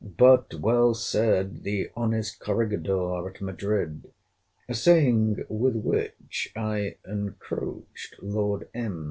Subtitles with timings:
[0.17, 4.11] But well said the honest corregidor at Madrid,
[4.67, 8.99] [a saying with which I encroached Lord M.